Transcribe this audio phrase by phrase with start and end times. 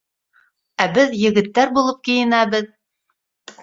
[0.85, 2.77] Ә беҙ егеттәр булып кейенәбеҙ!